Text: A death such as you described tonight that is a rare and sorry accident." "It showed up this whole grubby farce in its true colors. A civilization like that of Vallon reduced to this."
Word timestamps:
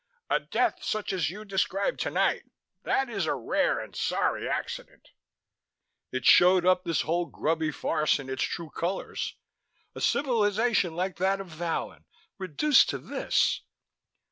A 0.31 0.39
death 0.39 0.83
such 0.83 1.13
as 1.13 1.29
you 1.29 1.45
described 1.45 1.99
tonight 1.99 2.45
that 2.81 3.07
is 3.07 3.27
a 3.27 3.35
rare 3.35 3.79
and 3.79 3.95
sorry 3.95 4.49
accident." 4.49 5.09
"It 6.11 6.25
showed 6.25 6.65
up 6.65 6.83
this 6.83 7.01
whole 7.01 7.27
grubby 7.27 7.69
farce 7.69 8.17
in 8.17 8.27
its 8.27 8.41
true 8.41 8.71
colors. 8.71 9.35
A 9.93 10.01
civilization 10.01 10.95
like 10.95 11.17
that 11.17 11.39
of 11.39 11.49
Vallon 11.49 12.05
reduced 12.39 12.89
to 12.89 12.97
this." 12.97 13.61